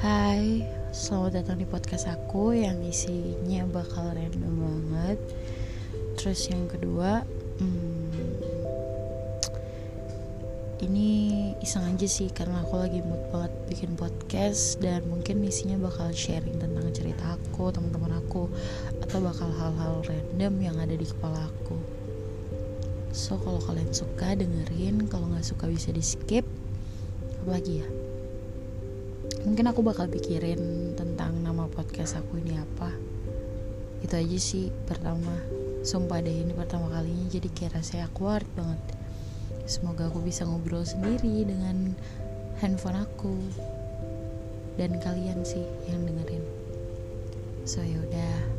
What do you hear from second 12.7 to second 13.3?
lagi mood